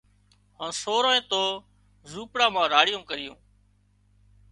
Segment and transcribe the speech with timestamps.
[0.59, 1.41] هانَ سورانئين تو
[2.11, 3.37] زوپڙا مان راڙيون ڪريون